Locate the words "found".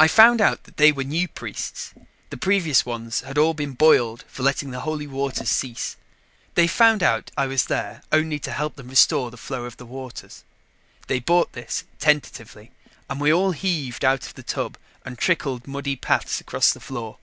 0.08-0.40, 6.66-7.02